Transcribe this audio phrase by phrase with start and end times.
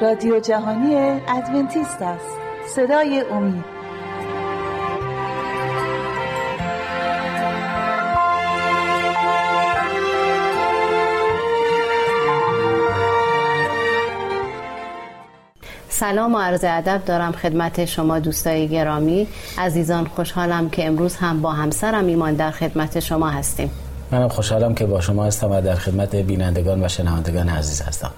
[0.00, 0.94] رادیو جهانی
[1.28, 2.26] ادونتیست است.
[2.76, 3.64] صدای امید.
[15.88, 19.26] سلام و عرض ادب دارم خدمت شما دوستای گرامی.
[19.58, 23.70] عزیزان خوشحالم که امروز هم با همسرم ایمان در خدمت شما هستیم.
[24.10, 28.10] منم خوشحالم که با شما هستم و در خدمت بینندگان و شنوندگان عزیز هستم.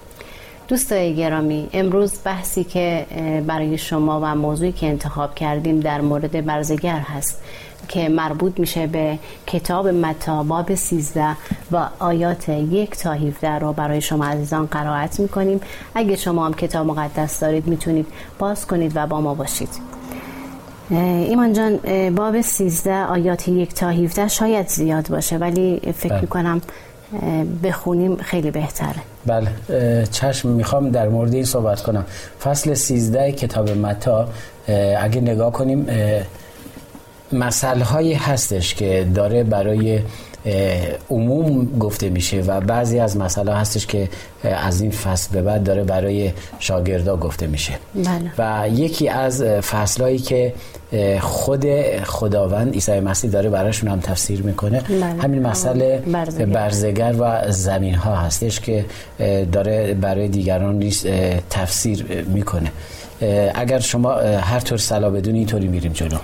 [0.67, 3.05] دوستای گرامی امروز بحثی که
[3.47, 7.41] برای شما و موضوعی که انتخاب کردیم در مورد برزگر هست
[7.87, 11.35] که مربوط میشه به کتاب متا باب 13
[11.71, 15.61] و آیات یک تا 17 رو برای شما عزیزان قرائت می‌کنیم
[15.95, 18.07] اگه شما هم کتاب مقدس دارید می‌تونید
[18.39, 19.69] باز کنید و با ما باشید
[20.89, 21.79] ایمان جان
[22.15, 26.21] باب 13 آیات یک تا 17 شاید زیاد باشه ولی فکر بله.
[26.21, 26.61] می‌کنم
[27.63, 29.01] بخونیم خیلی بهتره.
[29.25, 29.51] بله
[30.11, 32.05] چشم می‌خوام در مورد این صحبت کنم.
[32.43, 34.27] فصل 13 کتاب متا
[34.99, 35.87] اگه نگاه کنیم
[37.31, 39.99] مسئله هایی هستش که داره برای
[41.09, 44.09] عموم گفته میشه و بعضی از مسئله هستش که
[44.43, 48.31] از این فصل به بعد داره برای شاگردا گفته میشه بله.
[48.37, 50.53] و یکی از فصلهایی که
[51.21, 51.65] خود
[52.03, 55.05] خداوند عیسی مسیح داره براشون هم تفسیر می‌کنه بله.
[55.05, 56.45] همین مسئله برزگر.
[56.45, 58.85] برزگر و زمین ها هستش که
[59.51, 60.89] داره برای دیگران
[61.49, 62.71] تفسیر می‌کنه
[63.55, 66.17] اگر شما هر طور سلا بدون اینطوری میریم جلو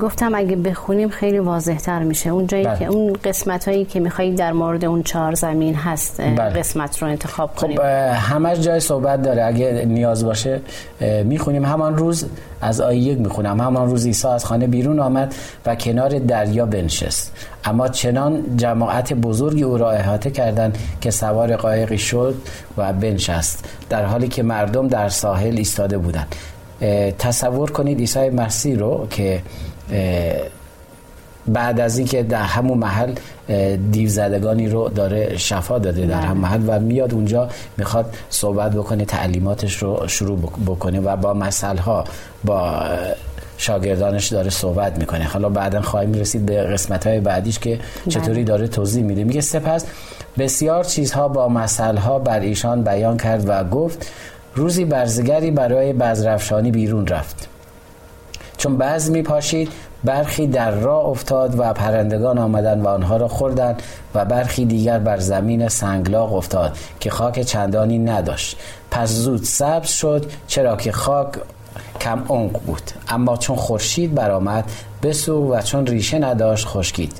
[0.00, 2.30] گفتم اگه بخونیم خیلی واضح تر میشه.
[2.30, 2.78] اون جایی بله.
[2.78, 6.36] که اون قسمت هایی که میخوایی در مورد اون چهار زمین هست بله.
[6.36, 7.80] قسمت رو انتخاب خب کنیم.
[8.14, 9.44] همش جای صحبت داره.
[9.44, 10.60] اگه نیاز باشه
[11.24, 11.64] می‌خونیم.
[11.64, 12.26] همان روز
[12.60, 13.60] از آیه یک می‌خونم.
[13.60, 15.34] همان روز عیسی از خانه بیرون آمد
[15.66, 17.32] و کنار دریا بنشست.
[17.64, 22.34] اما چنان جماعت بزرگی او را احاطه کردند که سوار قایقی شد
[22.76, 26.34] و بنشست در حالی که مردم در ساحل ایستاده بودند.
[27.18, 29.42] تصور کنید عیسی مسیح رو که
[31.46, 33.14] بعد از اینکه در همون محل
[33.92, 39.04] دیو زدگانی رو داره شفا داده در هم محل و میاد اونجا می‌خواد صحبت بکنه
[39.04, 42.04] تعلیماتش رو شروع بکنه و با مسئله ها
[42.44, 42.82] با
[43.58, 45.24] شاگردانش داره صحبت می‌کنه.
[45.24, 47.78] حالا بعدا خواهیم رسید به قسمت های بعدیش که
[48.08, 49.24] چطوری داره توضیح میده.
[49.24, 49.84] میگه سپس
[50.38, 54.06] بسیار چیزها با مسئله ها بر ایشان بیان کرد و گفت
[54.54, 57.48] روزی برزگری برای بزرفشانی بیرون رفت.
[58.56, 59.68] چون بعض می پاشید
[60.04, 63.82] برخی در راه افتاد و پرندگان آمدن و آنها را خوردند
[64.14, 68.56] و برخی دیگر بر زمین سنگلاق افتاد که خاک چندانی نداشت.
[68.90, 71.28] پس زود سبز شد چرا که خاک
[72.00, 72.82] کم اونق بود.
[73.08, 74.64] اما چون خورشید برآمد
[75.02, 77.12] بسو و چون ریشه نداشت خشکید.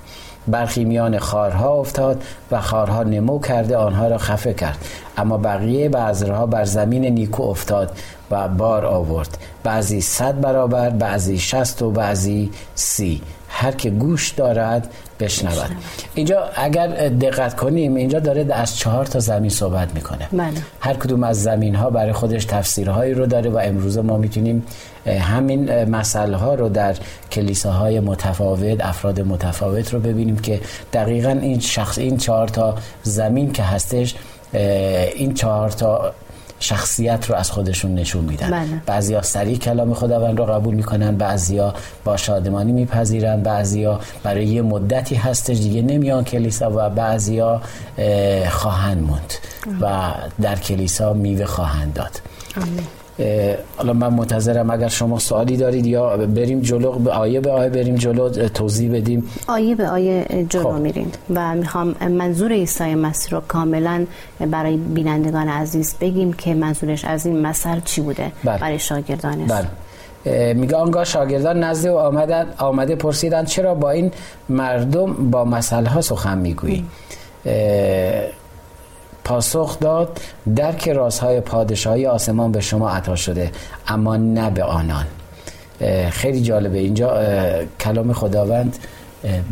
[0.49, 4.79] برخی میان خارها افتاد و خارها نمو کرده آنها را خفه کرد.
[5.17, 7.91] اما بقیه بذرها بر زمین نیکو افتاد
[8.31, 9.39] و بار آورد.
[9.65, 13.23] بعضی صد برابر بعضی شست و بعضی سی.
[13.55, 14.89] هر که گوش دارد
[15.21, 15.71] بشنود.
[16.15, 20.29] اینجا اگر دقت کنیم اینجا داره از چهار تا زمین صحبت می‌کنه.
[20.33, 20.53] بله.
[20.81, 24.67] هر کدوم از زمین ها برای خودش تفسیرهایی رو داره و امروز ما می‌تونیم
[25.07, 26.97] همین مسئله ها رو در
[27.33, 30.61] کلیساهای متفاوت افراد متفاوت رو ببینیم که
[30.93, 34.15] دقیقا این شخص این چهار تا زمین که هستش
[35.15, 36.13] این چهار تا
[36.73, 38.51] شخصیت رو از خودشون نشون میدن.
[38.51, 38.83] بله.
[38.87, 41.75] بعضیا سریع کلام خداوند رو قبول می‌کنن بعضیا
[42.05, 47.61] با شادمانی میپذیرن بعضیا برای یه مدتی هستش دیگه نمیان کلیسا و بعضیا
[48.51, 49.33] خواهند موند
[49.81, 50.13] و
[50.43, 52.21] در کلیسا میوه خواهند داد.
[53.77, 57.95] حالا من منتظرم اگر شما سوالی دارید یا بریم جلو به آیه به آیه بریم
[57.95, 59.25] جلو توضیح بدیم.
[59.49, 60.81] آیه به آیه جلو خب.
[60.81, 64.07] میریم و می‌خوام منظور عیسی مسیح رو کاملا
[64.51, 68.59] برای بینندگان عزیز بگیم که منظورش از این مثل چی بوده بله.
[68.59, 69.51] برای شاگردانش.
[69.51, 70.55] بله.
[70.55, 74.11] میگه آنگاه شاگردان نزد و آمدن آمده پرسیدن چرا با این
[74.49, 76.85] مردم با مسئله ها سخن می‌گویی؟
[79.25, 80.21] پاسخ داد
[80.57, 83.51] درک رازهای پادشاهی آسمان به شما عطا شده
[83.89, 85.07] اما نه به آنان.
[86.11, 86.79] خیلی جالبه.
[86.79, 87.23] اینجا
[87.81, 88.79] کلام خداوند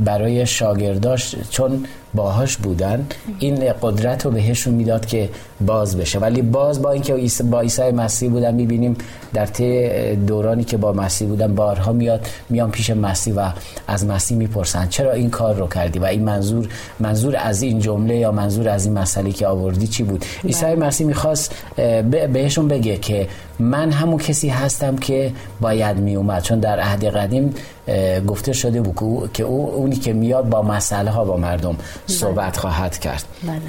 [0.04, 3.06] برای شاگرداش چون باهاش بودن
[3.38, 5.28] این قدرت رو بهشون می‌داد که
[5.66, 6.18] باز بشه.
[6.18, 8.96] ولی باز با اینکه با عیسی مسیح بودن می‌بینیم
[9.32, 13.50] در طی دورانی که با مسیح بودن بارها میاد میان پیش مسیح و
[13.86, 16.68] از مسیح می‌پرسن چرا این کار رو کردی؟ و این منظور
[17.00, 21.06] منظور از این جمله یا منظور از این مسئله که آوردی چی بود؟ عیسی مسیح
[21.06, 21.54] می‌خواست
[22.32, 23.28] بهشون بگه که
[23.58, 27.54] من همون کسی هستم که باید میومد چون در عهد قدیم
[28.26, 31.76] گفته شده بود که او اونی که میاد با مسئله ها با مردم
[32.06, 33.24] صحبت خواهد کرد.
[33.42, 33.60] بله.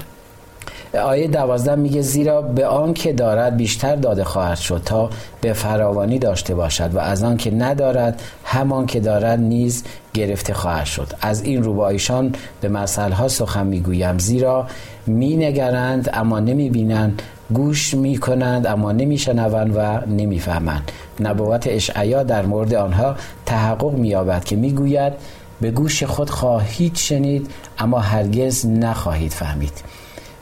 [1.03, 5.09] آیه دوازده میگه زیرا به آن که دارد بیشتر داده خواهد شد تا
[5.41, 9.83] به فراوانی داشته باشد و از آن که ندارد همان که دارد نیز
[10.13, 11.07] گرفته خواهد شد.
[11.21, 14.17] از این رو با ایشان به مسئله ها سخن می‌گویم.
[14.19, 14.67] زیرا
[15.07, 17.21] مینگرند اما نمی‌بینند
[17.53, 20.91] گوش می‌کنند اما نمیشنوند و نمی‌فهمند.
[21.19, 25.13] نبوت اشعیا در مورد آنها تحقق مییابد که می‌گوید
[25.61, 29.73] به گوش خود خواهید شنید اما هرگز نخواهید فهمید.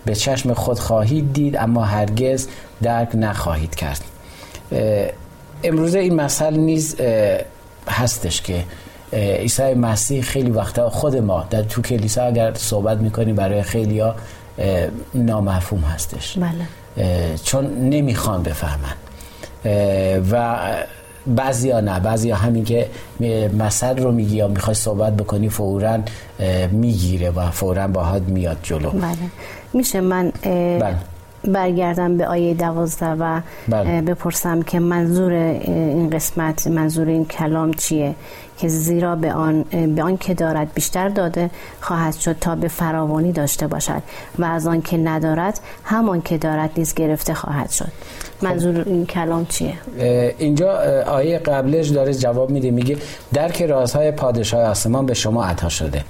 [0.05, 2.47] به چشم خود خواهید دید اما هرگز
[2.81, 4.01] درک نخواهید کرد.
[5.63, 6.95] امروزه این مسئله نیز
[7.87, 8.63] هستش که
[9.13, 14.15] عیسی مسیح خیلی وقتا خود ما در تو کلیسا اگر صحبت می‌کنیم برای خیلی ها
[15.13, 16.37] نامفهوم هستش.
[16.37, 17.35] بله.
[17.43, 18.95] چون نمی‌خوان بفهمن.
[20.31, 20.57] و
[21.35, 22.87] بعضی ها نه بعضی ها همین که
[23.57, 25.97] مسئل رو میگی یا می‌خوای صحبت بکنی فورا
[26.71, 29.17] می‌گیره و فورا باهات میاد جلو بله
[29.73, 30.31] میشه من
[30.79, 30.95] بله.
[31.43, 34.01] برگردم به آیه دوازده و بله.
[34.01, 38.15] بپرسم که منظور این قسمت منظور این کلام چیه
[38.57, 39.63] که زیرا به آن,
[39.95, 41.49] به آن که دارد بیشتر داده
[41.81, 44.01] خواهد شد تا به فراوانی داشته باشد
[44.39, 47.91] و از آن که ندارد همان که دارد نیز گرفته خواهد شد
[48.41, 49.73] منظور این کلام چیه؟
[50.37, 52.97] اینجا آیه قبلش داره جواب میده میگه
[53.33, 56.03] درک رازهای پادشاه آسمان به شما عطا شده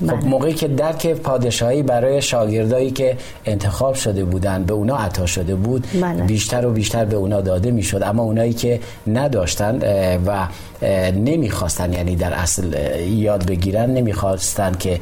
[0.00, 0.24] خب بله.
[0.24, 3.16] موقعی که درک پادشاهی برای شاگردایی که
[3.46, 6.22] انتخاب شده بودن به اونا عطا شده بود بله.
[6.22, 9.78] بیشتر و بیشتر به اونا داده می‌شد اما اونایی که نداشتن
[10.26, 10.46] و
[11.12, 12.72] نمی‌خواستن یعنی در اصل
[13.08, 15.00] یاد بگیرن نمی‌خواستن که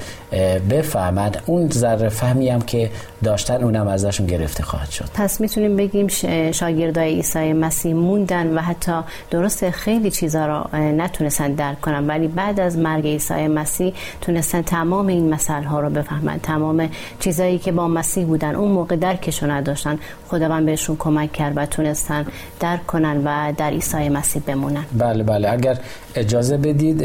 [0.70, 2.90] بفهمند اون ذره فهمی هم که
[3.24, 6.08] داشتن اونم ازشون گرفته خواهد شد پس می‌تونیم بگیم
[6.52, 8.92] شاگردای عیسی مسیح موندن و حتی
[9.30, 15.06] درست خیلی چیزا رو نتونستن درک کنن ولی بعد از مرگ عیسی مسیح تونستن تمام
[15.06, 16.38] این مسئله ها رو بفهمن.
[16.38, 16.88] تمام
[17.20, 19.98] چیزایی که با مسیح بودن اون موقع درکشون نداشتن.
[20.28, 22.26] خداوند بهشون کمک کرد و تونستن
[22.60, 24.84] درک کنن و در عیسی مسیح بمونن.
[24.98, 25.52] بله بله.
[25.52, 25.78] اگر
[26.14, 27.04] اجازه بدید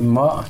[0.00, 0.44] ما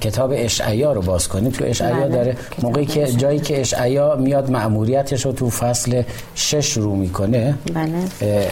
[0.00, 1.50] کتاب اشعیا رو باز کنیم.
[1.50, 2.08] تو اشعیا بله.
[2.08, 6.02] داره موقعی که جایی که اشعیا میاد مأموریتش رو تو فصل
[6.34, 7.54] شش رو می‌کنه.
[7.74, 8.50] بله.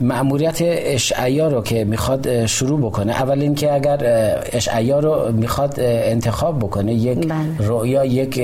[0.00, 3.98] مأموریت اشعیا رو که می‌خواد شروع بکنه اول اینکه اگر
[4.52, 7.68] اشعیا رو می‌خواد انتخاب بکنه یک بله.
[7.68, 8.38] رؤیا یک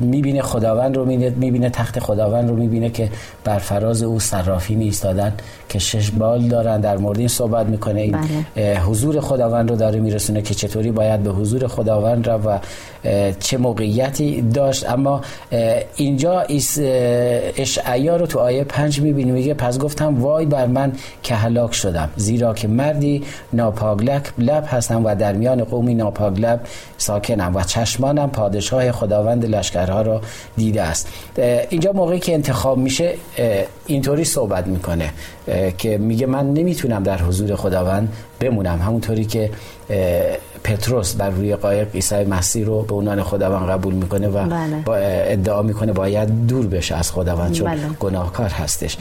[0.00, 3.08] می‌بینه خداوند رو می‌بینه تخت خداوند رو می‌بینه که
[3.44, 5.32] بر فراز او صرافین ایستادن
[5.68, 8.16] که شش بال دارن در مورد این صحبت می‌کنه این
[8.56, 8.80] بله.
[8.80, 12.58] حضور خداوند رو داره میرسونه که چطوری باید به حضور خداوند را و
[13.40, 14.90] چه موقعیتی داشت.
[14.90, 15.20] اما
[15.96, 16.40] اینجا
[17.56, 20.92] اشعیا رو تو آیه پنج می‌بینیم میگه پس گفتم وای بر من
[21.22, 22.08] که هلاک شدم.
[22.16, 26.60] زیرا که مردی ناپاگلک لب هستم و در میان قومی ناپاگلب
[26.98, 30.20] ساکنم و چشمانم پادشاه خداوند لشکرها رو
[30.56, 31.08] دیده است.
[31.70, 33.14] اینجا موقعی که انتخاب میشه
[33.86, 35.10] اینطوری صحبت می‌کنه
[35.78, 38.78] که میگه من نمی‌تونم در حضور خداوند بمونم.
[38.78, 39.50] همونطوری که
[40.66, 44.82] پتروس بر روی قایق عیسی مسیح رو به عنوان خداوند قبول می‌کنه و بله.
[44.84, 47.80] با ادعا می‌کنه باید دور بشه از خداوند چون بله.
[48.00, 48.96] گناهکار هستش.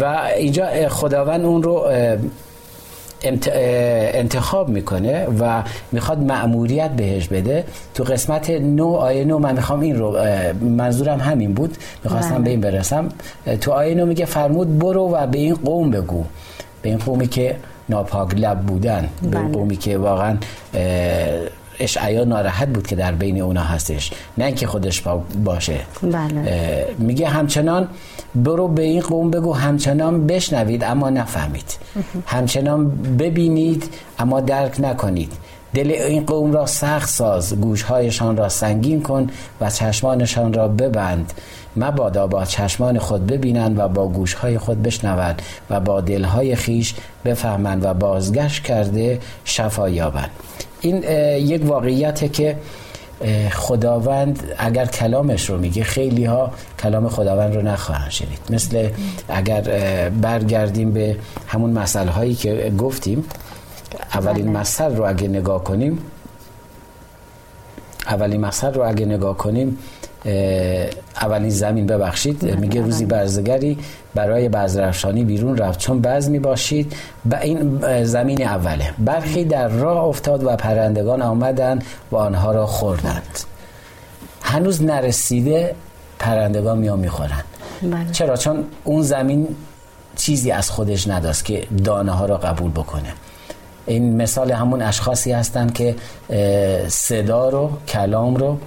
[0.00, 0.04] و
[0.36, 1.86] اینجا خداوند اون رو
[3.22, 7.64] انتخاب می‌کنه و می‌خواد مأموریت بهش بده.
[7.94, 10.18] تو قسمت نو آیه نو من می‌خوام این رو
[10.60, 11.76] منظورم همین بود.
[12.04, 13.08] می‌خواستم به این برسم.
[13.60, 16.24] تو آیه نو میگه فرمود برو و به این قوم بگو.
[16.82, 17.56] به این قومی که
[17.88, 19.08] ناپاک لب بودن.
[19.22, 20.36] به قومی که واقعا
[21.80, 24.10] اشعیا ناراحت بود که در بین اونا هستش.
[24.38, 25.02] نه اینکه خودش
[25.44, 25.80] باشه.
[26.02, 26.94] بله.
[26.98, 27.88] میگه همچنان
[28.34, 31.76] برو به این قوم بگو همچنان بشنوید اما نفهمید.
[32.26, 35.32] همچنان ببینید اما درک نکنید.
[35.74, 41.32] دل این قوم را سخت ساز گوشهایشان را سنگین کن و چشمانشان را ببند.
[41.76, 47.84] مبادا با چشمان خود ببینند و با گوشهای خود بشنوند و با دلهای خیش بفهمند
[47.84, 50.30] و بازگشت کرده شفا یابند.
[50.80, 51.02] این
[51.38, 52.56] یک واقعیته که
[53.52, 56.50] خداوند اگر کلامش رو میگه خیلی ها
[56.82, 58.38] کلام خداوند رو نخواهند شنید.
[58.50, 58.88] مثل
[59.28, 59.60] اگر
[60.22, 61.16] برگردیم به
[61.46, 63.24] همون مسئله هایی که گفتیم.
[64.14, 64.60] اولین بله.
[64.60, 65.98] مسئله رو اگه نگاه کنیم
[68.06, 69.78] اولین مسئله رو اگه نگاه کنیم
[71.20, 73.78] اولین زمین ببخشید میگه روزی برزگری
[74.14, 75.78] برای بزرفشانی بیرون رفت.
[75.78, 76.96] چون بز می باشید
[77.30, 78.94] و این زمین اوله.
[78.98, 81.78] برخی در راه افتاد و پرندگان آمدن
[82.10, 83.40] و آنها را خوردند.
[84.42, 85.74] هنوز نرسیده
[86.18, 87.42] پرندگان میان می‌خورن
[87.82, 88.10] بله.
[88.12, 89.48] چرا؟ چون اون زمین
[90.16, 93.12] چیزی از خودش نداست که دانه ها را قبول بکنه.
[93.86, 95.96] این مثال همون اشخاصی هستن که
[96.88, 98.58] صدا رو کلام رو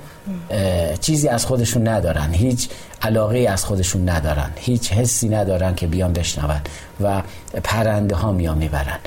[1.02, 2.30] چیزی از خودشون ندارن.
[2.32, 2.70] هیچ
[3.02, 4.50] علاقه از خودشون ندارن.
[4.56, 6.62] هیچ حسی ندارن که بیان بشنون
[7.02, 7.22] و
[7.64, 9.00] پرنده ها میان می‌برن.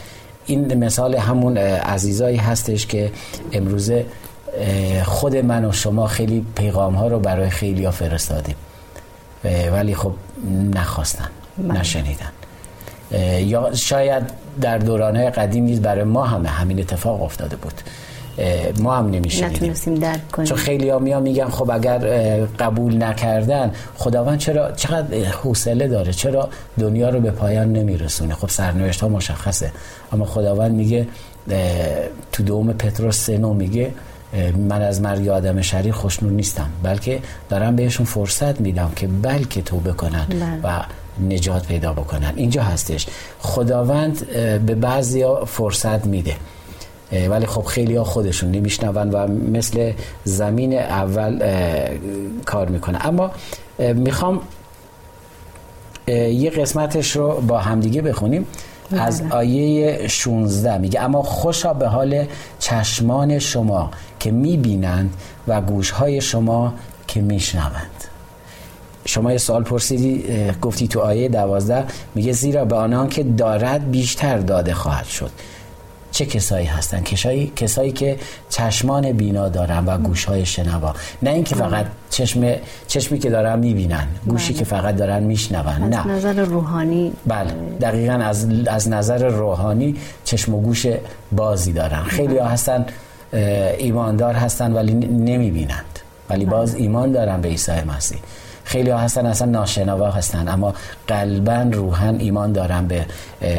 [0.46, 3.12] این مثال همون عزیزایی هستش که
[3.52, 4.06] امروزه
[5.04, 8.56] خود من و شما خیلی پیغام ها رو برای خیلی ها فرستادیم.
[9.72, 10.12] ولی خب
[10.74, 11.80] نخواستن بله.
[11.80, 12.32] نشنیدن.
[13.40, 14.22] یا شاید
[14.60, 17.74] در دورانهای قدیم نیز برای ما همه همین اتفاق افتاده بود.
[18.80, 19.94] ما هم نمیشنیدیم.
[19.94, 20.48] درک کنیم.
[20.48, 21.98] چون خیلی ها میان میگن خب اگر
[22.58, 29.00] قبول نکردن خداوند چرا چقدر حوصله داره چرا دنیا رو به پایان نمیرسونه؟ خب سرنوشت
[29.00, 29.72] ها مشخصه.
[30.12, 31.06] اما خداوند میگه
[32.32, 33.90] تو دوم پتروس سنو میگه
[34.68, 39.92] من از مرگ آدم شریر خوشنون نیستم بلکه دارم بهشون فرصت میدم که بلکه توبه
[39.92, 40.60] کنن بله.
[40.62, 40.82] و
[41.28, 42.32] نجات پیدا بکنن.
[42.36, 43.06] اینجا هستش.
[43.40, 44.26] خداوند
[44.66, 46.36] به بعضی فرصت میده.
[47.28, 49.92] ولی خب خیلی ها خودشون نمیشنون و مثل
[50.24, 51.42] زمین اول
[52.44, 53.30] کار می‌کنه اما
[53.78, 54.40] می‌خوام
[56.08, 58.46] یه قسمتش رو با همدیگه بخونیم.
[58.92, 59.34] از بله.
[59.34, 62.26] آیه 16 میگه اما خوشا به حال
[62.58, 65.14] چشمان شما که می‌بینند
[65.48, 66.74] و گوشهای شما
[67.06, 68.04] که میشنوند.
[69.04, 70.24] شما یه سوال پرسیدی
[70.62, 75.30] گفتی تو آیه دوازده میگه زیرا به آنان که دارد بیشتر داده خواهد شد.
[76.12, 80.94] چه کسایی هستن؟ کسایی کسایی که چشمان بینا دارن و گوشهای شنوا.
[81.22, 82.52] نه اینکه فقط چشم
[82.86, 85.88] چشمی که دارن می‌بینن گوشی که فقط دارن میشنون.
[85.88, 86.00] نه.
[86.00, 87.12] از نظر روحانی.
[87.26, 87.52] بله.
[87.80, 90.86] دقیقا از, از نظر روحانی چشم و گوش
[91.32, 92.02] بازی دارن.
[92.02, 92.86] خیلی ها هستن
[93.78, 95.98] ایماندار هستن ولی نمی‌بینند.
[96.30, 98.18] ولی باز ایمان دارن به عیسی مسیح.
[98.70, 100.74] خیلی ها هستن اصلا ناشنوا هستن اما
[101.08, 103.06] قلبا روحن ایمان دارن به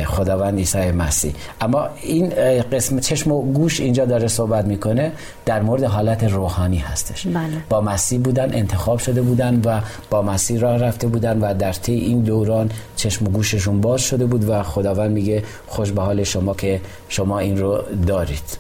[0.05, 1.33] خداوند عیسی مسیح.
[1.61, 2.29] اما این
[2.71, 5.11] قسم چشم و گوش اینجا داره صحبت می‌کنه
[5.45, 7.27] در مورد حالت روحانی هستش.
[7.27, 7.37] بله.
[7.69, 11.93] با مسیح بودن انتخاب شده بودن و با مسیح راه رفته بودن و در طی
[11.93, 16.53] این دوران چشم و گوششون باز شده بود و خداوند میگه خوش به حال شما
[16.53, 18.57] که شما این رو دارید.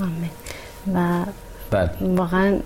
[0.00, 0.30] آمین.
[0.94, 1.24] و
[1.72, 1.90] بله.
[2.16, 2.58] واقعا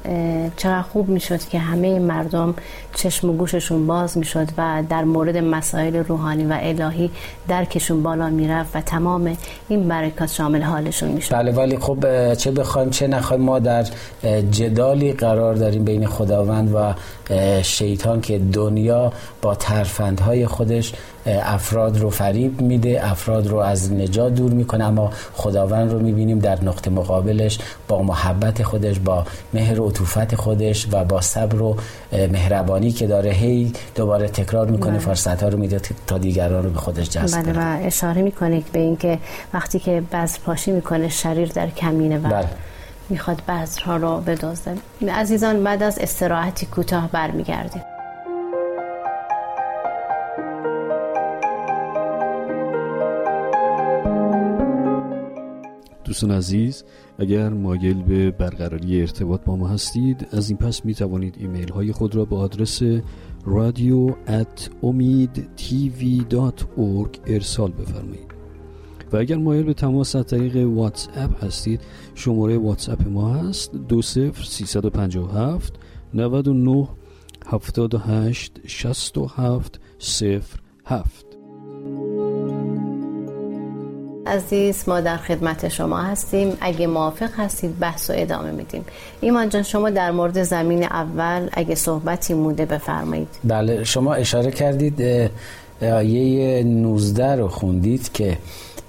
[0.57, 2.55] چقدر خوب می‌شد که همه مردم
[2.95, 7.11] چشم و گوششون باز می‌شد و در مورد مسائل روحانی و الهی
[7.49, 9.37] درکشون بالا می‌رفت و تمام
[9.69, 13.85] این برکات شامل حالشون می‌شد بله ولی خب چه بخوایم چه نخوایم ما در
[14.51, 16.95] جدالی قرار داریم بین خداوند و
[17.63, 20.93] شیطان که دنیا با ترفندهای خودش
[21.27, 26.65] افراد رو فریب میده افراد رو از نجات دور می‌کنه اما خداوند رو می‌بینیم در
[26.65, 31.77] نقطه مقابلش با محبت خودش با مهر و عطوفت خودش و با صبر و
[32.13, 34.99] مهربانی که داره هی دوباره تکرار می‌کنه بله.
[34.99, 38.79] فرصت ها رو میده تا دیگران رو به خودش جذب بله و اشاره می‌کنه به
[38.79, 39.19] اینکه
[39.55, 42.49] وقتی که بذر پاشی می‌کنه شریر در کمینه و بله.
[43.09, 44.77] می‌خواد بذرها رو بدزده
[45.13, 47.83] عزیزان بعد از استراحتی کوتاه برمیگردیم
[56.07, 56.85] دوستان عزیز
[57.19, 61.93] اگر مایل به برقراری ارتباط با ما هستید از این پس می توانید ایمیل های
[61.93, 62.83] خود را به آدرس
[63.45, 64.71] رادیو at
[67.27, 68.35] ارسال بفرمایید.
[69.13, 71.81] و اگر مایل به تماس از طریق واتس اپ هستید
[72.15, 75.75] شماره واتس اپ ما هست 20357
[76.15, 76.89] 99
[77.47, 79.81] 78 67
[80.85, 81.26] 07
[84.27, 86.59] عزیز ما در خدمت شما هستیم.
[86.61, 88.85] اگه موافق هستید بحث و ادامه میدیم.
[89.21, 93.29] ایمان جان شما در مورد زمین اول اگه صحبتی مونده بفرمایید.
[93.45, 95.31] بله شما اشاره کردید
[95.83, 98.39] آیه 19 رو خوندید که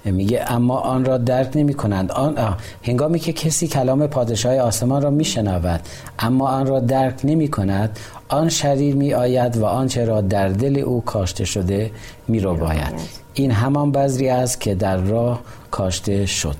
[0.06, 5.10] میگه اما آن را درک نمی کنند آن هنگامی که کسی کلام پادشاه آسمان را
[5.10, 5.82] میشنود
[6.20, 10.79] اما آن را درک نمی کند آن شریر می آید و آنچه را در دل
[10.79, 11.91] او کاشته شده
[12.27, 15.41] می رو باید این همان بذری است که در راه
[15.72, 16.56] کاشته شد.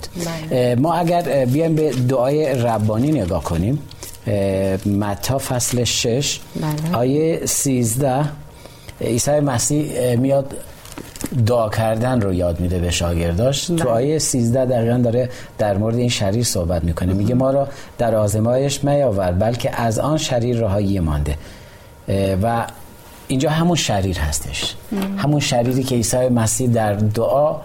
[0.50, 0.76] بله.
[0.76, 3.80] ما اگر بیایم به دعای ربانی نگاه کنیم.
[5.00, 6.98] متا فصل 6 بله.
[6.98, 8.26] آیه 13
[9.02, 10.56] عیسی مسیح میاد
[11.46, 13.66] دعا کردن رو یاد میده به شاگرداش.
[13.66, 17.14] تو آیه 13 دقیقا داره در مورد این شریر صحبت می‌کنه.
[17.14, 17.68] میگه ما را
[17.98, 21.36] در آزمایش میاور بلکه از آن شریر رهایی مانده.
[22.44, 22.66] و
[23.28, 24.76] اینجا همون شریر هستش.
[25.18, 27.56] همون شریری که عیسی مسیح در دعا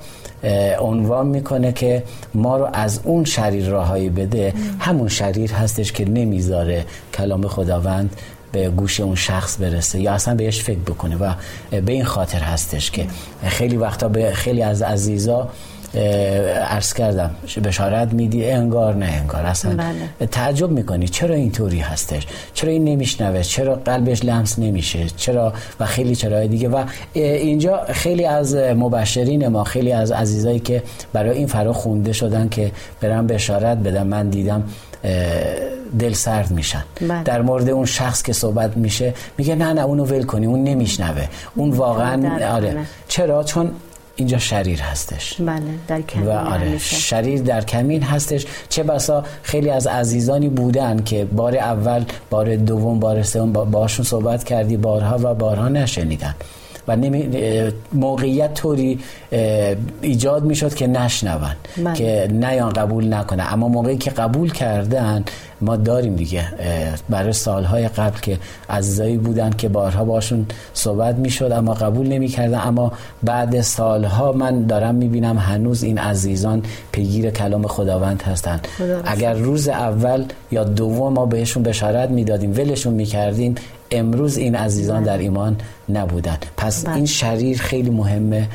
[0.80, 2.02] عنوان می‌کنه که
[2.34, 4.54] ما رو از اون شریر راهایی بده.
[4.78, 8.16] همون شریر هستش که نمی‌ذاره کلام خداوند
[8.52, 11.16] به گوش اون شخص برسه یا اصلا بهش فکر بکنه.
[11.16, 11.32] و
[11.70, 13.06] به این خاطر هستش که
[13.46, 15.48] خیلی وقتا به خیلی از عزیزا
[16.68, 17.30] عرض کردم
[17.64, 20.26] بشارت میدی؟ انگار نه انگار اصلا بله.
[20.26, 21.08] تعجب می‌کنی.
[21.08, 26.68] چرا اینطوری هستش؟ چرا این نمیشنوه؟ چرا قلبش لمس نمیشه؟ چرا؟ و خیلی چرا دیگه.
[26.68, 30.82] و اینجا خیلی از مبشرین ما خیلی از عزیزایی که
[31.12, 34.62] برای این فرا خونده شدن که برم بشارت بدم من دیدم
[35.98, 36.84] دل سرد میشن.
[37.00, 37.22] بله.
[37.22, 41.28] در مورد اون شخص که صحبت میشه میگه نه نه اونو ول کنی اون نمیشنوه.
[41.54, 42.76] اون واقعا آره.
[43.08, 43.70] چرا؟ چون
[44.22, 45.34] اینجا شریر هستش.
[45.40, 46.78] بله در کمین و آره.
[46.78, 48.46] شریر در کمین هستش.
[48.68, 54.04] چه بسا خیلی از عزیزانی بودن که بار اول بار دوم بار سوم با- باشون
[54.04, 56.34] صحبت کردی بارها و بارها نشنیدن.
[56.88, 57.28] و نمی...
[57.92, 58.98] موقعیت طوری
[60.02, 61.94] ایجاد می‌شد که نشنون بله.
[61.94, 65.24] که نیان قبول نکنه اما موقعی که قبول کردن
[65.60, 66.44] ما داریم دیگه
[67.08, 68.38] برای سالهای قبل که
[68.70, 74.94] عزیزایی بودن که بارها باشون صحبت می‌شد اما قبول نمی‌کردن اما بعد سالها من دارم
[74.94, 76.62] می‌بینم هنوز این عزیزان
[76.92, 79.00] پیگیر کلام خداوند هستند خدا.
[79.04, 83.54] اگر روز اول یا دوم ما بهشون بشارت می‌دادیم ولشون می‌کردیم
[83.92, 85.56] امروز این عزیزان در ایمان
[85.88, 86.38] نبودن.
[86.56, 86.96] پس بله.
[86.96, 88.48] این شریر خیلی مهمه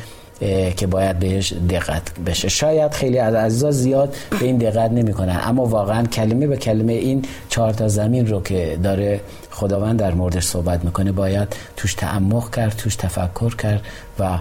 [0.77, 2.49] که باید بهش دقت بشه.
[2.49, 7.25] شاید خیلی از عزیزا زیاد به این دقت نمی‌کنن اما واقعا کلمه به کلمه این
[7.49, 12.75] چهار تا زمین رو که داره خداوند در موردش صحبت می‌کنه باید توش تعمق کرد
[12.77, 13.81] توش تفکر کرد
[14.19, 14.39] و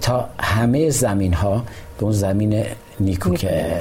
[0.00, 1.64] تا همه زمین ها
[1.98, 2.64] به اون زمین
[3.00, 3.80] نیکو که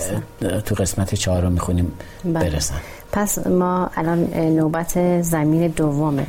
[0.65, 1.91] تو قسمت چهار رو می‌خونیم
[2.23, 2.33] بله.
[2.33, 2.75] برسن.
[3.11, 6.25] پس ما الان نوبت زمین دومه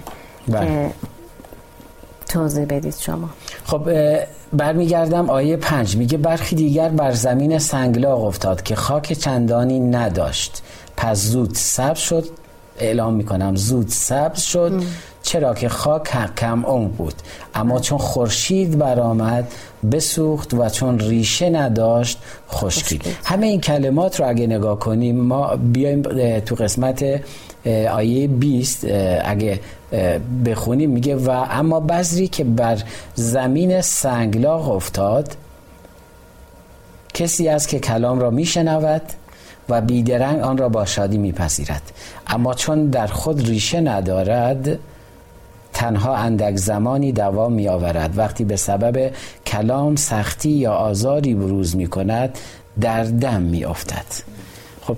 [0.48, 0.66] بله.
[0.66, 0.90] که
[2.28, 3.28] توضیح بدید شما.
[3.64, 3.88] خب
[4.52, 5.96] برمیگردم آیه پنج.
[5.96, 10.62] میگه برخی دیگر بر زمین سنگلاق افتاد که خاک چندانی نداشت.
[10.96, 12.24] پس زود سبز شد.
[12.78, 14.82] اعلام می‌کنم زود سبز شد.
[15.22, 17.14] چرا که خاک کم اون بود.
[17.54, 19.52] اما چون خورشید برآمد
[19.92, 22.18] بسوخت و چون ریشه نداشت
[22.50, 26.02] خشکید همه این کلمات رو اگه نگاه کنیم ما بیایم
[26.40, 27.04] تو قسمت
[27.90, 29.60] آیه 20 اه، اگه
[30.44, 32.78] بخونیم میگه و اما بذری که بر
[33.14, 35.36] زمین سنگلاق افتاد
[37.14, 39.02] کسی است که کلام را میشنود
[39.68, 41.82] و بیدرنگ آن را با شادی میپذیرد.
[42.26, 44.78] اما چون در خود ریشه ندارد
[45.82, 49.12] تنها اندک زمانی دوام می آورد وقتی به سبب
[49.46, 52.38] کلام سختی یا آزاری بروز می کند
[52.80, 54.04] در دم می افتد
[54.82, 54.96] خب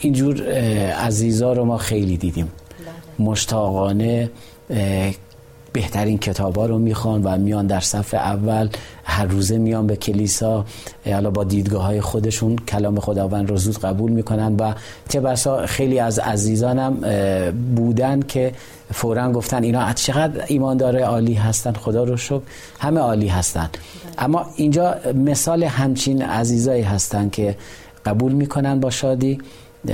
[0.00, 0.42] اینجور
[0.90, 2.52] عزیزا رو ما خیلی دیدیم.
[3.18, 4.30] مشتاقانه
[5.72, 8.68] بهترین کتابا رو می‌خوان و میان در صف اول
[9.04, 10.64] هر روزه میان به کلیسا
[11.06, 14.74] حالا با دیدگاه های خودشون کلام خداوند رو زود قبول می‌کنن و
[15.08, 16.96] چه بسا خیلی از عزیزانم
[17.76, 18.52] بودن که
[18.94, 22.42] فورا گفتن اینا چقدر ایماندار عالی هستن خدا رو شکر
[22.78, 23.70] همه عالی هستن.
[24.18, 27.56] اما اینجا مثال همچین عزیزایی هستن که
[28.06, 29.38] قبول می‌کنن با شادی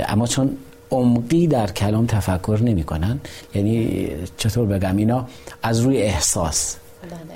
[0.07, 0.57] اما چون
[0.91, 3.19] عمقی در کلام تفکر نمی‌کنن
[3.55, 5.27] یعنی چطور بگم اینا
[5.63, 6.75] از روی احساس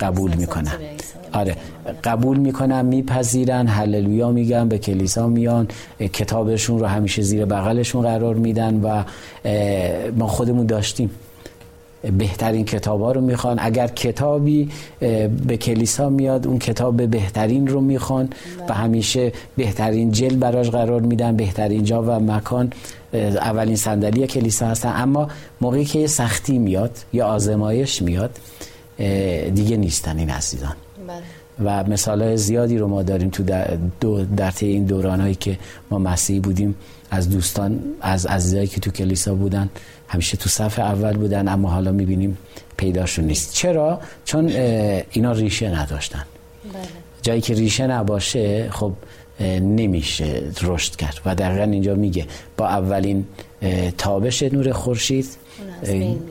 [0.00, 0.72] قبول می‌کنن
[1.32, 1.56] آره
[2.04, 8.80] قبول می‌کنن میپذیرن هللویا میگن به کلیسا میان کتابشون رو همیشه زیر بغلشون قرار میدن
[8.80, 9.02] و
[10.16, 11.10] ما خودمون داشتیم.
[12.18, 13.56] بهترین کتاب ها رو می‌خوان.
[13.60, 14.70] اگر کتابی
[15.46, 18.28] به کلیسا میاد اون کتاب بهترین رو می‌خوان
[18.68, 22.72] و همیشه بهترین جل براش قرار میدن بهترین جا و مکان
[23.14, 24.92] اولین صندلی کلیسا هستن.
[24.96, 25.28] اما
[25.60, 28.30] موقعی که یه سختی میاد یا آزمایش میاد
[29.54, 30.76] دیگه نیستن این عزیزان.
[31.64, 35.34] و مثال های زیادی رو ما داریم تو در, دو در طی این دوران هایی
[35.34, 35.58] که
[35.90, 36.74] ما مسیحی بودیم.
[37.10, 39.68] از دوستان از عزیزایی که تو کلیسا بودن
[40.08, 42.38] همیشه تو صف اول بودن اما حالا می‌بینیم
[42.76, 43.54] پیداشون نیست.
[43.54, 44.48] چرا؟ چون
[45.10, 46.24] اینا ریشه نداشتن.
[47.22, 48.92] جایی که ریشه نباشه خب
[49.60, 51.20] نمیشه رشد کرد.
[51.26, 52.26] و دقیقا اینجا میگه
[52.56, 53.26] با اولین
[53.98, 55.26] تابش نور خورشید.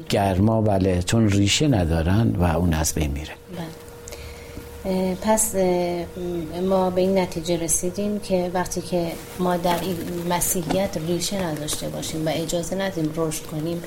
[0.09, 3.33] گرما بله چون ریشه ندارن و اون از بین میره.
[3.57, 3.65] اه،
[5.21, 5.55] پس
[6.69, 9.95] ما به این نتیجه رسیدیم که وقتی که ما در این
[10.29, 13.83] مسیحیت ریشه نداشته باشیم و اجازه ندیم رشد کنیم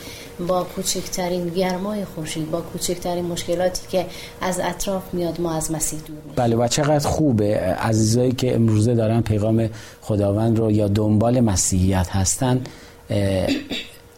[0.48, 4.06] با کوچکترین گرمای خورشید با کوچکترین مشکلاتی که
[4.40, 8.94] از اطراف میاد ما از مسیح دور میشیم بله و چقدر خوبه عزیزایی که امروزه
[8.94, 9.68] دارن پیغام
[10.00, 12.60] خداوند رو یا دنبال مسیحیت هستن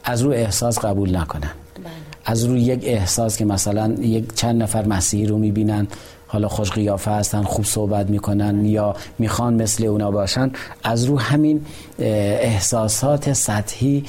[0.04, 1.92] از روی احساس قبول نکنن بله.
[2.24, 5.86] از روی یک احساس که مثلا یک چند نفر مسیحی رو می‌بینن
[6.26, 10.50] حالا خوش قیافه هستن خوب صحبت می‌کنن یا می‌خوان مثل اونا باشن
[10.84, 11.66] از رو همین
[11.98, 14.04] احساسات سطحی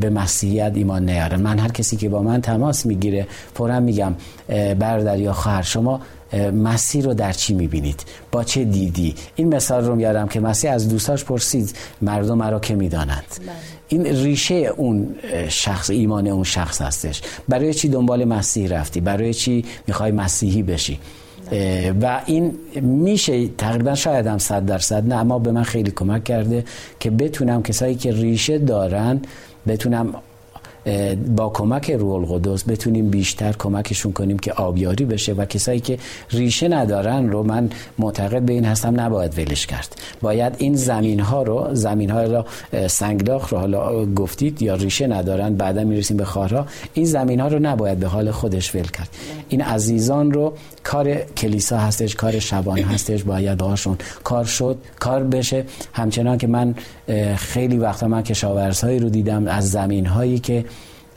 [0.00, 1.40] به مسیحیت ایمان نیارن.
[1.40, 4.14] من هر کسی که با من تماس می‌گیره فورا میگم
[4.78, 6.00] برادر یا خواهر شما
[6.54, 10.88] مسیح رو در چی می‌بینید؟ با چه دیدی؟ این مثال رو میارم که مسیح از
[10.88, 13.52] دوستاش پرسید مردم مرا که می‌دانند؟ بله.
[13.88, 15.14] این ریشه اون
[15.48, 17.22] شخص ایمان اون شخص هستش.
[17.48, 20.98] برای چی دنبال مسیح رفتی؟ برای چی می‌خوای مسیحی بشی؟
[22.02, 26.64] و این میشه تقریبا شاید هم صد درصد نه اما به من خیلی کمک کرده
[27.00, 29.20] که بتونم کسایی که ریشه دارن
[29.68, 30.14] بتونم
[31.36, 35.98] با کمک روح القدس بتونیم بیشتر کمکشون کنیم که آبیاری بشه و کسایی که
[36.30, 39.96] ریشه ندارن رو من معتقد به این هستم نباید ولش کرد.
[40.20, 42.44] باید این زمین ها رو زمین ها رو
[42.88, 47.58] سنگلاخ رو حالا گفتید یا ریشه ندارن بعدا می‌رسیم به خارها این زمین ها رو
[47.58, 49.08] نباید به حال خودش ول کرد.
[49.48, 50.52] این عزیزان رو
[50.84, 55.64] کار کلیسا هستش کار شبان هستش باید هاشون کار شد کار بشه.
[55.92, 56.74] همچنان که من
[57.36, 60.64] خیلی وقتا من کشاورزهایی رو دیدم از زمین هایی که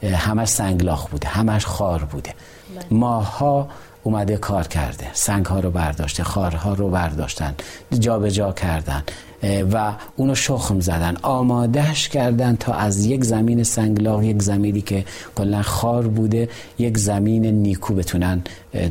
[0.04, 2.34] همش سنگلاخ بوده همش خار بوده
[2.76, 3.00] بله.
[3.00, 3.68] ماها
[4.04, 7.56] اومده کار کرده سنگ ها رو برداشته خارها رو برداشتن
[8.00, 9.04] جابجا جا کردن
[9.44, 11.18] و اونو شخم زدن.
[11.22, 16.50] آمادهش کردن تا از یک زمین سنگلاق یک زمینی که کلا خار بوده
[16.80, 18.42] یک زمین نیکو بتونن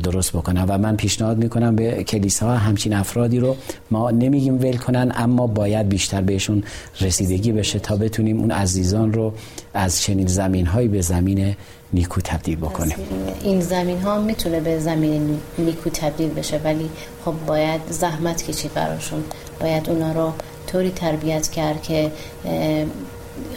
[0.03, 0.65] درست بکنن.
[0.67, 3.55] و من پیشنهاد می‌کنم به کلیسا همچین افرادی رو
[3.91, 6.63] ما نمیگیم ول کنن اما باید بیشتر بهشون
[7.01, 9.33] رسیدگی بشه تا بتونیم اون عزیزان رو
[9.73, 11.55] از چنین زمین هایی به زمین
[11.93, 12.97] نیکو تبدیل بکنیم.
[13.43, 16.89] این زمین ها می‌تونه به زمین نیکو تبدیل بشه ولی
[17.25, 19.23] خب باید زحمت کشید براشون.
[19.61, 20.33] باید اونا رو
[20.67, 22.11] طوری تربیت کرد که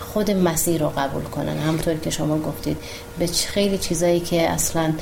[0.00, 1.58] خود مسیح رو قبول کنن.
[1.58, 2.76] همطوری که شما گفتید
[3.18, 4.92] به خیلی چیزایی که اصلا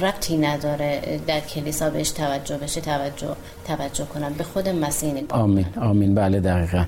[0.00, 4.32] ربطی نداره در کلیسا بهش توجه بشه توجه توجه کنن.
[4.32, 5.66] به خود نگاه آمین.
[5.80, 6.14] آمین.
[6.14, 6.84] بله دقیقا.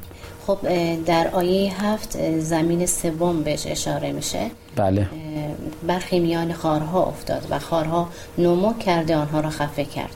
[0.46, 0.58] خب
[1.04, 4.50] در آیه هفت زمین سوم بهش اشاره میشه.
[4.76, 5.08] بله.
[5.86, 10.14] برخی میان خارها افتاد و خارها نمو کرده آنها را خفه کرد.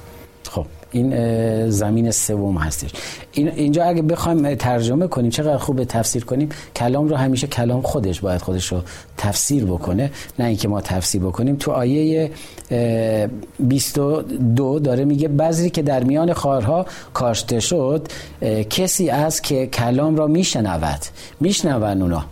[0.91, 2.91] این زمین سوم هستش.
[3.33, 8.21] این اینجا اگه بخوایم ترجمه کنیم چقدر خوب تفسیر کنیم کلام رو همیشه کلام خودش
[8.21, 8.81] باید خودش رو
[9.17, 11.57] تفسیر بکنه نه اینکه ما تفسیر بکنیم.
[11.57, 12.31] تو آیه
[13.59, 18.09] 22 داره میگه بذری که در میان خارها کاشته شد
[18.71, 21.01] کسی از که کلام را میشنود.
[21.41, 22.25] میشنون اونا.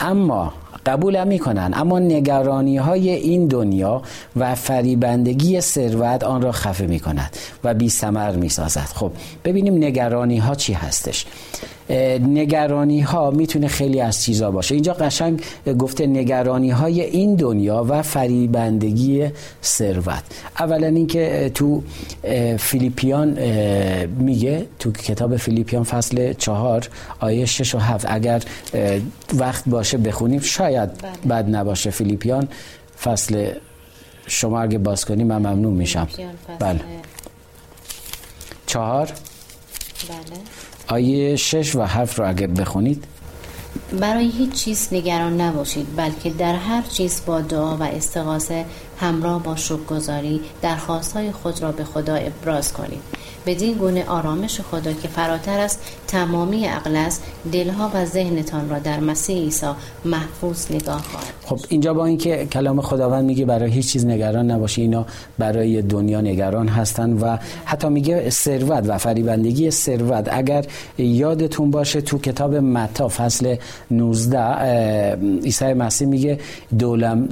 [0.00, 0.52] اما
[0.86, 1.70] قبول هم می‌کنن.
[1.74, 4.02] اما نگرانی های این دنیا
[4.36, 8.88] و فریبندگی ثروت آن را خفه می‌کند و بی سمر می‌سازد.
[8.94, 9.12] خب
[9.44, 11.26] ببینیم نگرانی ها چی هستش.
[11.90, 14.74] نگرانی ها می‌تونه خیلی از چیزا باشه.
[14.74, 15.42] اینجا قشنگ
[15.78, 19.30] گفته نگرانی های این دنیا و فریبندگی
[19.62, 20.22] ثروت.
[20.58, 21.82] اولا اینکه تو
[22.58, 23.38] فیلیپیان
[24.06, 26.88] میگه تو کتاب فیلیپیان فصل چهار
[27.20, 28.42] آیه شش و هفت اگر
[29.34, 30.40] وقت باشه بخونیم.
[30.40, 31.12] شاید بله.
[31.28, 32.48] بد نباشه فیلیپیان
[33.02, 33.52] فصل.
[34.26, 36.08] شما اگه باز کنیم من ممنون میشم.
[36.58, 36.80] بله.
[38.66, 39.06] چهار؟
[40.08, 40.40] بله.
[40.88, 43.04] آیه شش و هفت رو اگه بخونید.
[44.00, 48.64] برای هیچ چیز نگران نباشید بلکه در هر چیز با دعا و استغاثه
[49.00, 53.17] همراه با شکرگزاری درخواستهای خود را به خدا ابراز کنید.
[53.46, 57.22] بدین گونه آرامش خدا که فراتر از تمامی عقل است
[57.52, 59.66] دلها و ذهنتان را در مسیح عیسی
[60.04, 64.82] محفوظ نگاه خواهد خب اینجا با اینکه کلام خداوند میگه برای هیچ چیز نگران نباشی
[64.82, 65.06] اینا
[65.38, 70.28] برای دنیا نگران هستن و حتی میگه ثروت و فریبندگی ثروت.
[70.32, 70.64] اگر
[70.98, 73.56] یادتون باشه تو کتاب متا فصل
[73.90, 74.38] 19
[75.44, 76.38] عیسی مسیح میگه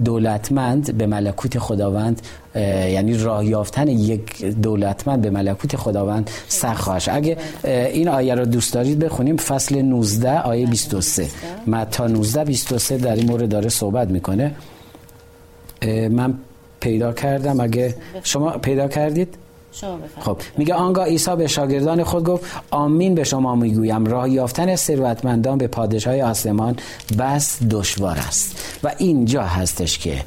[0.04, 2.22] دولتمند به ملکوت خداوند
[2.56, 8.98] یعنی راه یافتن یک دولتمند به ملکوت خداوند سخت اگه این آیه رو دوست دارید
[8.98, 11.28] بخونیم فصل 19 آیه 23
[11.66, 14.54] متا 19 23 در این مورد داره صحبت می‌کنه.
[16.10, 16.34] من
[16.80, 17.60] پیدا کردم.
[17.60, 19.34] اگه شما پیدا کردید؟
[20.20, 24.04] خب میگه آنگاه عیسی به شاگردان خود گفت آمین به شما می‌گویم.
[24.06, 26.76] راه یافتن ثروتمندان به پادشاهی آسمان
[27.18, 28.78] بس دشوار است.
[28.84, 30.22] و اینجا هستش که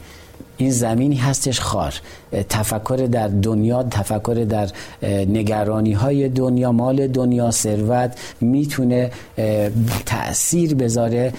[0.59, 1.93] این زمینی هستش خار.
[2.49, 4.69] تفکر در دنیا تفکر در
[5.03, 9.11] نگرانی های دنیا مال دنیا ثروت می‌تونه
[10.05, 11.33] تاثیر بذاره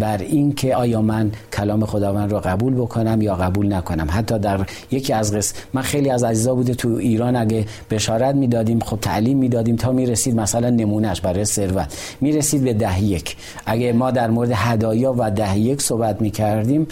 [0.00, 4.06] بر این که آیا من کلام خداوند رو قبول بکنم یا قبول نکنم.
[4.10, 8.80] حتی در یکی از قص من خیلی از عزیزا بوده تو ایران اگه بشارت می‌دادیم
[8.80, 12.16] خب تعلیم می‌دادیم تا می‌رسید مثلا نمونهش برای ثروت.
[12.20, 13.36] می‌رسید به ده یک.
[13.66, 16.86] اگه ما در مورد هدایا و ده یک صحبت می‌کردیم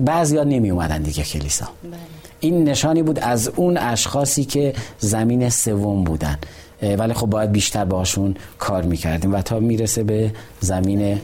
[0.00, 1.66] بعضیا نمی اومدن دیگه کلیسا.
[1.84, 1.92] بله.
[2.40, 6.38] این نشانی بود از اون اشخاصی که زمین سوم بودن.
[6.98, 10.30] ولی خب باید بیشتر باشون کار می‌کردیم و تا می‌رسه به
[10.60, 11.20] زمین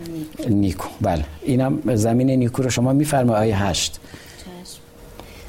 [0.49, 0.89] نیکو.
[1.01, 1.25] بله.
[1.43, 4.01] اینم زمین نیکو رو شما میفرمایید آیه هشت.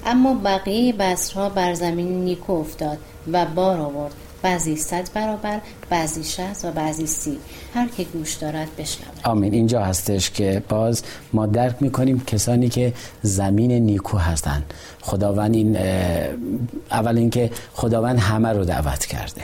[0.06, 2.98] اما بقیه بذرها بر زمین نیکو افتاد
[3.32, 4.14] و بار آورد.
[4.42, 7.38] بعضی صد برابر بعضی شهست و بعضی سی.
[7.74, 9.20] هر که گوش دارد بشنود.
[9.24, 9.54] آمین.
[9.54, 14.74] اینجا هستش که باز ما درک می‌کنیم کسانی که زمین نیکو هستند.
[15.02, 15.78] خداوند این
[16.92, 19.42] اول اینکه خداوند همه رو دعوت کرده.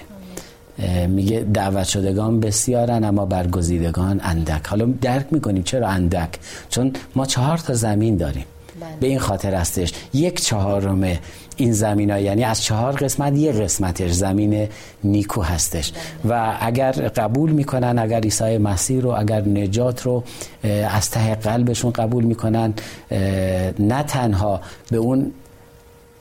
[1.08, 4.68] میگه دعوت شدگان بسیارن اما برگزیدگان اندک.
[4.68, 6.30] حالا درک می‌کنیم چرا اندک؟
[6.70, 8.46] چون ما چهار تا زمین داریم.
[9.00, 9.94] به این خاطر هستش.
[10.14, 11.18] یک چهارم
[11.58, 14.68] این زمین ها یعنی از چهار قسمت یک قسمتش زمین
[15.04, 15.92] نیکو هستش.
[16.30, 20.24] و اگر قبول می‌کنن اگر عیسی مسیح رو اگر نجات رو
[20.90, 22.74] از ته قلبشون قبول می‌کنن
[23.80, 24.62] نه تنها
[24.92, 25.32] به اون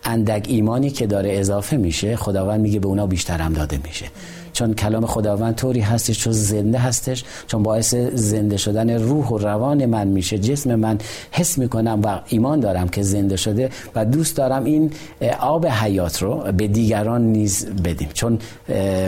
[0.05, 4.07] اندک ایمانی که داره اضافه میشه خداوند میگه به اونا بیشتر هم داده میشه.
[4.55, 9.87] چون کلام خداوند طوری هستش چون زنده هستش چون باعث زنده شدن روح و روان
[9.87, 10.39] من میشه.
[10.39, 10.99] جسم من
[11.31, 14.93] حس می‌کنم و ایمان دارم که زنده شده و دوست دارم این
[15.41, 18.09] آب حیات رو به دیگران نیز بدیم.
[18.15, 18.39] چون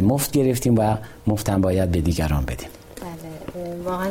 [0.02, 2.68] مفت گرفتیم و مفتم باید به دیگران بدیم.
[3.84, 4.10] واقعا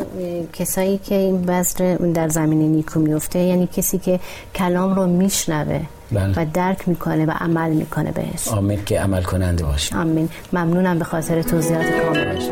[0.53, 4.19] کسایی که این بذر در زمین نیکو میفته یعنی کسی که
[4.55, 6.33] کلام رو میشنوه بله.
[6.37, 8.47] و درک می‌کنه و عمل می‌کنه بهش.
[8.47, 9.95] آمین که عمل کننده باشه.
[9.97, 10.29] آمین.
[10.53, 12.49] ممنونم به خاطر توضیحات کاملش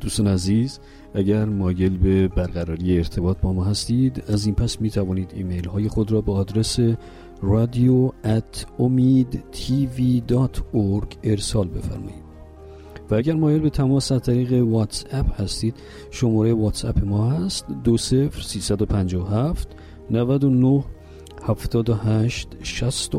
[0.00, 0.78] دوستان عزیز
[1.14, 5.88] اگر مایل به برقراری ارتباط با ما هستید از این پس می توانید ایمیل های
[5.88, 6.78] خود را به آدرس
[8.78, 9.42] امید
[11.24, 12.25] ارسال بفرمایید.
[13.10, 15.74] و اگر مایل به تماس از طریق واتس اپ هستید
[16.10, 19.48] شماره واتس اپ ما هست دو سفر سیصد و پنجاه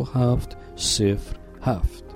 [0.06, 2.07] هفت صفر هفت.